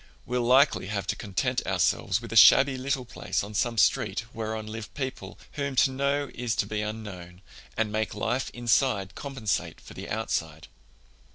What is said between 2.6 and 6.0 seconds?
little place on some street whereon live people whom to